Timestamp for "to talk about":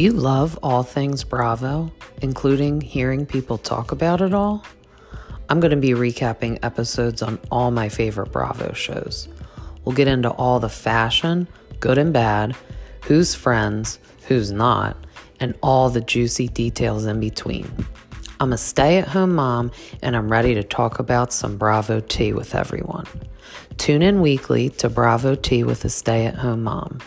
20.54-21.30